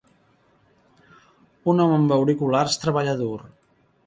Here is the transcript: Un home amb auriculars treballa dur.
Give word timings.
Un 1.75 1.83
home 1.83 1.99
amb 1.99 2.15
auriculars 2.19 2.79
treballa 2.87 3.15
dur. 3.23 3.39